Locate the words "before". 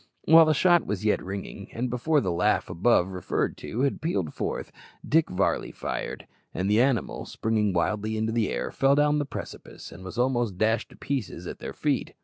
1.87-2.21